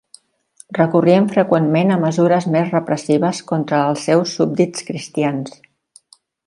[0.77, 5.59] Recorrien freqüentment a mesures més repressives contra els seus súbdits cristians.